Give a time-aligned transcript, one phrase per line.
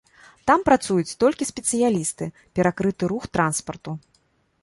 [0.51, 2.25] Там працуюць толькі спецыялісты,
[2.59, 3.91] перакрыты рух транспарту.